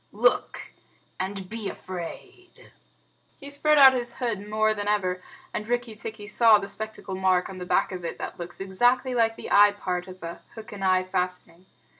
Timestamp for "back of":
7.67-8.03